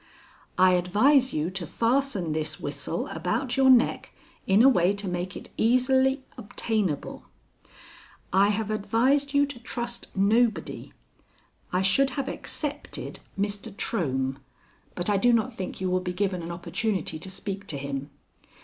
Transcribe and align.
"I 0.57 0.71
advise 0.73 1.31
you 1.31 1.51
to 1.51 1.67
fasten 1.67 2.33
this 2.33 2.59
whistle 2.59 3.05
about 3.09 3.55
your 3.55 3.69
neck 3.69 4.11
in 4.47 4.63
a 4.63 4.67
way 4.67 4.93
to 4.93 5.07
make 5.07 5.37
it 5.37 5.51
easily 5.57 6.23
obtainable. 6.39 7.27
"I 8.33 8.47
have 8.49 8.71
advised 8.71 9.35
you 9.35 9.45
to 9.45 9.59
trust 9.59 10.07
nobody. 10.17 10.91
I 11.71 11.83
should 11.83 12.09
have 12.17 12.27
excepted 12.27 13.19
Mr. 13.39 13.71
Trohm, 13.71 14.37
but 14.95 15.07
I 15.07 15.17
do 15.17 15.31
not 15.31 15.53
think 15.53 15.79
you 15.79 15.87
will 15.91 15.99
be 15.99 16.13
given 16.13 16.41
an 16.41 16.49
opportunity 16.49 17.19
to 17.19 17.29
speak 17.29 17.67
to 17.67 17.77
him. 17.77 18.09